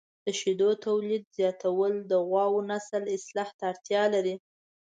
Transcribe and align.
د 0.25 0.27
شیدو 0.39 0.69
تولید 0.85 1.23
زیاتول 1.37 1.93
د 2.09 2.11
غواوو 2.27 2.65
نسل 2.71 3.03
اصلاح 3.15 3.49
ته 3.57 3.63
اړتیا 3.71 4.03
لري. 4.13 4.35